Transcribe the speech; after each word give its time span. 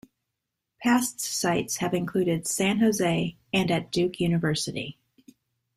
Past 0.81 1.19
sites 1.21 1.77
have 1.77 1.93
included 1.93 2.47
San 2.47 2.79
Jose 2.79 3.37
and 3.53 3.69
at 3.69 3.91
Duke 3.91 4.19
University. 4.19 4.97